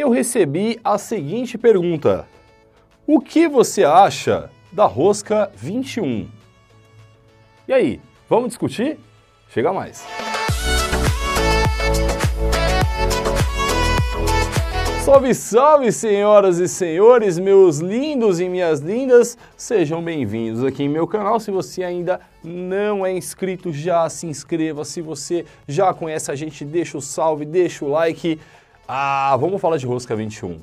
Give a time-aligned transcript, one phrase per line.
[0.00, 2.26] eu recebi a seguinte pergunta:
[3.06, 6.28] O que você acha da rosca 21?
[7.68, 8.98] E aí, vamos discutir?
[9.48, 10.06] Chega mais.
[15.04, 21.06] Salve, salve, senhoras e senhores, meus lindos e minhas lindas, sejam bem-vindos aqui em meu
[21.06, 21.40] canal.
[21.40, 24.84] Se você ainda não é inscrito, já se inscreva.
[24.84, 28.38] Se você já conhece a gente, deixa o salve, deixa o like.
[28.92, 30.58] Ah, vamos falar de Rosca 21.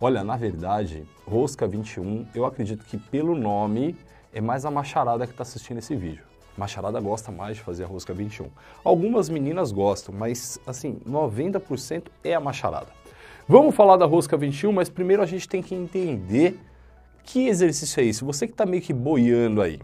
[0.00, 3.96] Olha, na verdade, Rosca 21, eu acredito que pelo nome
[4.32, 6.22] é mais a macharada que está assistindo esse vídeo.
[6.56, 8.46] Macharada gosta mais de fazer a Rosca 21.
[8.84, 12.86] Algumas meninas gostam, mas assim, 90% é a macharada.
[13.48, 16.56] Vamos falar da rosca 21, mas primeiro a gente tem que entender
[17.24, 18.22] que exercício é esse.
[18.22, 19.80] Você que está meio que boiando aí.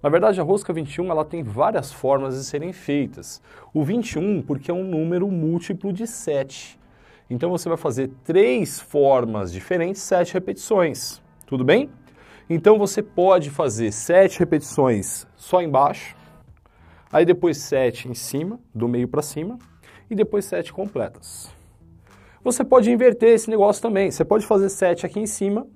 [0.00, 3.42] Na verdade, a rosca 21 ela tem várias formas de serem feitas.
[3.74, 6.85] O 21 porque é um número múltiplo de 7.
[7.28, 11.20] Então você vai fazer três formas diferentes, sete repetições.
[11.46, 11.90] Tudo bem?
[12.48, 16.16] Então você pode fazer sete repetições só embaixo,
[17.12, 19.58] aí depois sete em cima, do meio para cima,
[20.08, 21.54] e depois sete completas.
[22.46, 24.08] Você pode inverter esse negócio também.
[24.08, 25.66] Você pode fazer 7 aqui em cima,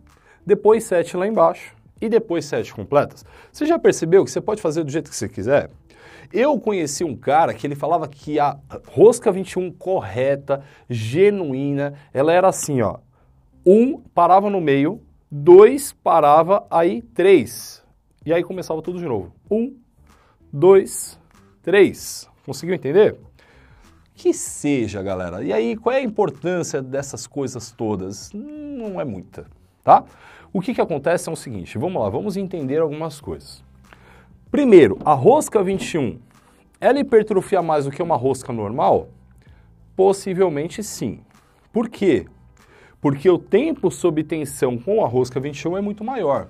[0.47, 3.25] depois 7 lá embaixo e depois 7 completas.
[3.51, 5.69] Você já percebeu que você pode fazer do jeito que você quiser?
[6.33, 12.49] Eu conheci um cara que ele falava que a rosca 21 correta, genuína, ela era
[12.49, 12.99] assim, ó.
[13.67, 17.85] Um parava no meio, dois parava, aí três.
[18.25, 19.35] E aí começava tudo de novo.
[19.51, 19.77] Um,
[20.53, 21.19] dois,
[21.63, 22.29] três.
[22.47, 23.19] Conseguiu entender?
[24.15, 25.43] Que seja, galera.
[25.43, 28.31] E aí, qual é a importância dessas coisas todas?
[28.33, 29.47] Não é muita,
[29.83, 30.05] tá?
[30.53, 33.65] O que, que acontece é o seguinte, vamos lá, vamos entender algumas coisas.
[34.51, 36.19] Primeiro, a rosca 21,
[36.81, 39.09] ela hipertrofia mais do que uma rosca normal?
[39.95, 41.21] Possivelmente sim.
[41.73, 42.27] Por quê?
[43.01, 46.49] Porque o tempo sob tensão com a rosca 21 é muito maior.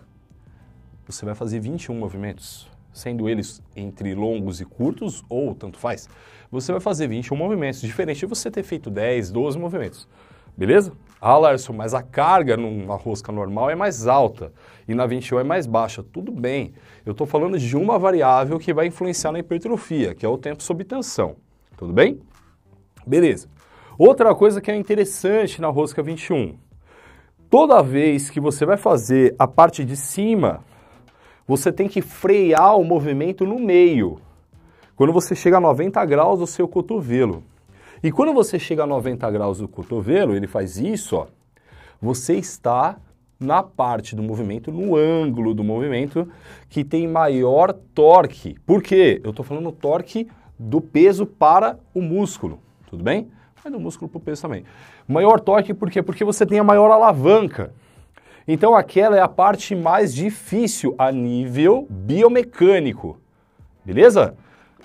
[1.06, 6.09] Você vai fazer 21 movimentos sendo eles entre longos e curtos, ou tanto faz,
[6.50, 10.09] você vai fazer 21 movimentos, diferente de você ter feito 10, 12 movimentos.
[10.56, 10.93] Beleza?
[11.21, 14.53] Ah, Larson, mas a carga numa rosca normal é mais alta
[14.88, 16.03] e na 21 é mais baixa.
[16.03, 16.72] Tudo bem.
[17.05, 20.62] Eu estou falando de uma variável que vai influenciar na hipertrofia, que é o tempo
[20.62, 21.37] sob tensão.
[21.77, 22.21] Tudo bem?
[23.06, 23.49] Beleza.
[23.99, 26.56] Outra coisa que é interessante na rosca 21.
[27.50, 30.65] Toda vez que você vai fazer a parte de cima
[31.50, 34.21] você tem que frear o movimento no meio.
[34.94, 37.43] Quando você chega a 90 graus do seu cotovelo.
[38.03, 41.27] E quando você chega a 90 graus do cotovelo, ele faz isso, ó,
[42.00, 42.97] você está
[43.38, 46.27] na parte do movimento, no ângulo do movimento,
[46.69, 48.56] que tem maior torque.
[48.66, 49.21] Por quê?
[49.22, 50.28] Eu estou falando torque
[50.59, 52.59] do peso para o músculo,
[52.89, 53.31] tudo bem?
[53.62, 54.65] Mas do músculo para o peso também.
[55.06, 56.03] Maior torque por quê?
[56.03, 57.72] Porque você tem a maior alavanca.
[58.49, 63.19] Então aquela é a parte mais difícil a nível biomecânico,
[63.84, 64.34] beleza?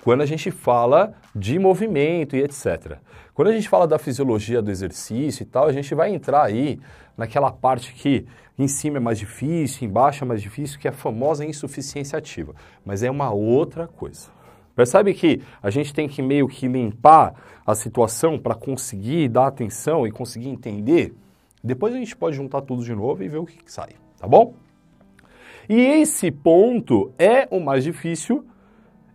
[0.06, 2.98] Quando a gente fala de movimento e etc.
[3.34, 6.78] Quando a gente fala da fisiologia do exercício e tal, a gente vai entrar aí
[7.16, 8.24] naquela parte que
[8.56, 12.54] em cima é mais difícil, embaixo é mais difícil, que é a famosa insuficiência ativa.
[12.84, 14.28] Mas é uma outra coisa.
[14.76, 17.34] Percebe que a gente tem que meio que limpar
[17.66, 21.16] a situação para conseguir dar atenção e conseguir entender
[21.64, 23.90] depois a gente pode juntar tudo de novo e ver o que, que sai,
[24.20, 24.54] tá bom?
[25.68, 28.46] E esse ponto é o mais difícil,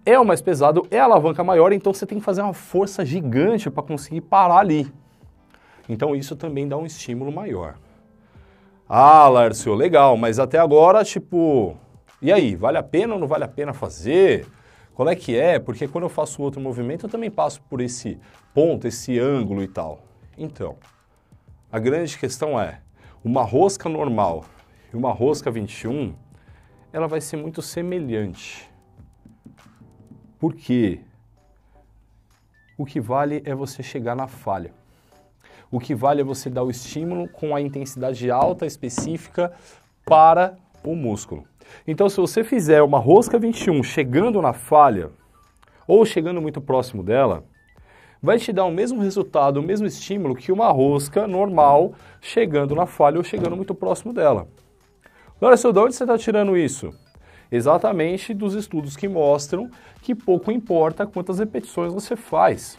[0.06, 3.06] é o mais pesado, é a alavanca maior, então você tem que fazer uma força
[3.06, 4.92] gigante para conseguir parar ali.
[5.88, 7.76] Então isso também dá um estímulo maior.
[8.88, 11.78] Ah, Lárcio, legal, mas até agora, tipo,
[12.22, 14.46] e aí, vale a pena ou não vale a pena fazer?
[14.94, 15.58] Qual é que é?
[15.58, 18.20] Porque quando eu faço outro movimento, eu também passo por esse
[18.54, 20.04] ponto, esse ângulo e tal.
[20.38, 20.76] Então,
[21.72, 22.82] a grande questão é,
[23.24, 24.46] uma rosca normal
[24.94, 26.14] e uma rosca 21,
[26.94, 28.71] ela vai ser muito semelhante.
[30.42, 31.02] Por quê?
[32.76, 34.74] O que vale é você chegar na falha.
[35.70, 39.54] O que vale é você dar o estímulo com a intensidade alta específica
[40.04, 41.46] para o músculo.
[41.86, 45.12] Então, se você fizer uma rosca 21 chegando na falha
[45.88, 47.44] ou chegando muito próximo dela,
[48.20, 52.88] vai te dar o mesmo resultado, o mesmo estímulo que uma rosca normal chegando na
[52.88, 54.48] falha ou chegando muito próximo dela.
[55.38, 56.92] Agora, de onde você está tirando isso?
[57.52, 59.70] Exatamente dos estudos que mostram
[60.02, 62.78] que pouco importa quantas repetições você faz.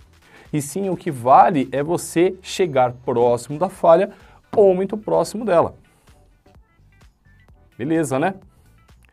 [0.53, 4.11] E sim, o que vale é você chegar próximo da falha
[4.55, 5.75] ou muito próximo dela.
[7.77, 8.35] Beleza, né?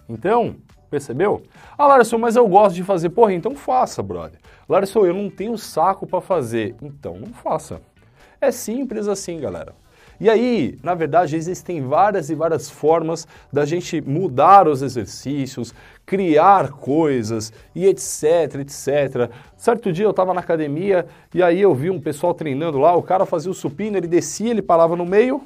[0.08, 0.56] Então,
[0.90, 1.44] Percebeu?
[1.78, 3.10] Ah, Larson, mas eu gosto de fazer.
[3.10, 4.40] Porra, então faça, brother.
[4.68, 6.76] Larson, eu não tenho saco para fazer.
[6.82, 7.80] Então não faça.
[8.42, 9.76] É simples assim, galera.
[10.20, 15.74] E aí, na verdade, existem várias e várias formas da gente mudar os exercícios,
[16.06, 19.32] criar coisas e etc, etc.
[19.56, 23.04] Certo dia eu estava na academia e aí eu vi um pessoal treinando lá, o
[23.04, 25.42] cara fazia o supino, ele descia, ele parava no meio,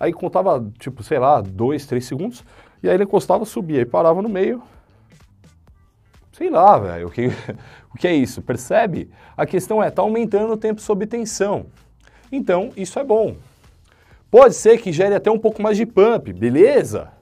[0.00, 2.42] aí contava, tipo, sei lá, dois, três segundos,
[2.82, 4.62] e aí ele encostava, subia e parava no meio.
[6.32, 7.26] Sei lá, velho, o que,
[7.92, 8.40] o que é isso?
[8.40, 9.10] Percebe?
[9.36, 11.66] A questão é, tá aumentando o tempo sob tensão.
[12.30, 13.36] Então, isso é bom.
[14.30, 17.12] Pode ser que gere até um pouco mais de pump, beleza?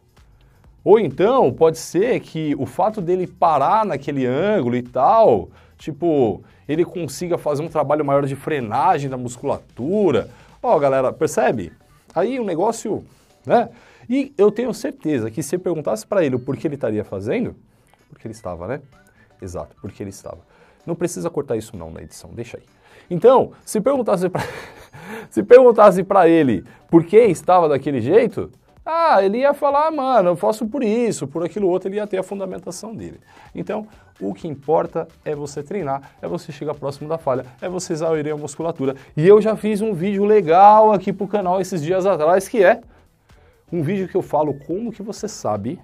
[0.83, 5.49] Ou então, pode ser que o fato dele parar naquele ângulo e tal,
[5.79, 10.29] tipo, ele consiga fazer um trabalho maior de frenagem da musculatura.
[10.63, 11.73] Ó, galera, percebe?
[12.15, 13.05] Aí o negócio,
[13.47, 13.69] né?
[14.09, 17.57] E eu tenho certeza que se perguntasse para ele o porquê ele estaria fazendo,
[18.11, 18.81] porque ele estava, né?
[19.41, 20.39] Exato, porque ele estava.
[20.87, 22.63] Não precisa cortar isso não na edição, deixa aí.
[23.11, 24.43] Então, se perguntasse para
[25.31, 28.51] se perguntasse para ele por que estava daquele jeito,
[28.87, 32.19] ah, ele ia falar, mano, eu faço por isso, por aquilo outro, ele ia ter
[32.19, 33.19] a fundamentação dele.
[33.55, 33.89] Então,
[34.21, 38.31] o que importa é você treinar, é você chegar próximo da falha, é você exaurir
[38.31, 38.95] a musculatura.
[39.17, 42.83] E eu já fiz um vídeo legal aqui pro canal esses dias atrás, que é
[43.73, 45.81] um vídeo que eu falo como que você sabe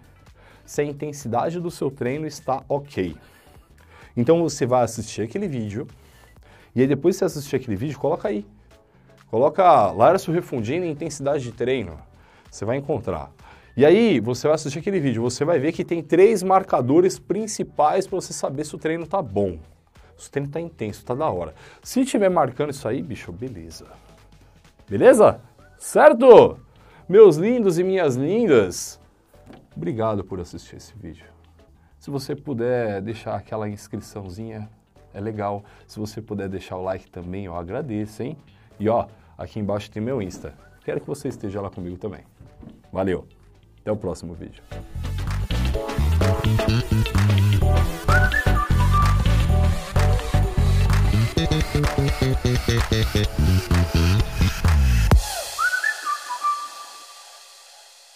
[0.66, 3.16] se a intensidade do seu treino está ok.
[4.14, 5.88] Então você vai assistir aquele vídeo,
[6.76, 8.44] e aí depois que você assistir aquele vídeo, coloca aí.
[9.30, 12.10] Coloca Larso Refundindo intensidade de treino
[12.50, 13.30] você vai encontrar.
[13.76, 18.06] E aí, você vai assistir aquele vídeo, você vai ver que tem três marcadores principais
[18.06, 19.58] para você saber se o treino tá bom.
[20.18, 21.54] Se o treino tá intenso, tá da hora.
[21.82, 23.86] Se tiver marcando isso aí, bicho, beleza.
[24.88, 25.40] Beleza?
[25.78, 26.58] Certo?
[27.08, 29.00] Meus lindos e minhas lindas,
[29.74, 31.26] obrigado por assistir esse vídeo.
[31.98, 34.68] Se você puder deixar aquela inscriçãozinha,
[35.14, 35.64] é legal.
[35.86, 38.36] Se você puder deixar o like também, eu agradeço, hein?
[38.78, 39.06] E ó,
[39.40, 40.54] aqui embaixo tem meu Insta.
[40.84, 42.20] Quero que você esteja lá comigo também.
[42.92, 43.26] Valeu,
[43.80, 44.62] até o próximo vídeo.